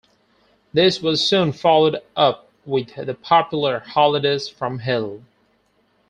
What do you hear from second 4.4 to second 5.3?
from Hell".